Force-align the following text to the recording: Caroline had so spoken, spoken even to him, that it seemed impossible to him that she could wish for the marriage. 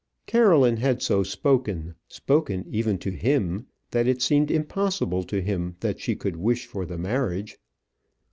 Caroline 0.25 0.77
had 0.77 0.99
so 1.03 1.21
spoken, 1.21 1.93
spoken 2.07 2.65
even 2.71 2.97
to 2.97 3.11
him, 3.11 3.67
that 3.91 4.07
it 4.07 4.19
seemed 4.19 4.49
impossible 4.49 5.21
to 5.25 5.43
him 5.43 5.75
that 5.81 5.99
she 5.99 6.15
could 6.15 6.37
wish 6.37 6.65
for 6.65 6.87
the 6.87 6.97
marriage. 6.97 7.59